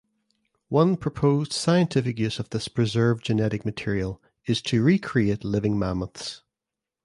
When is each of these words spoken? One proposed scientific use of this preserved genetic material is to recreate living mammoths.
One 0.69 0.97
proposed 0.97 1.53
scientific 1.53 2.17
use 2.17 2.39
of 2.39 2.49
this 2.49 2.67
preserved 2.67 3.23
genetic 3.23 3.63
material 3.63 4.19
is 4.47 4.59
to 4.63 4.81
recreate 4.81 5.43
living 5.43 5.77
mammoths. 5.77 6.41